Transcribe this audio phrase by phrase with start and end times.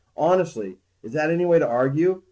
[0.17, 2.19] Honestly, is that any way to argue?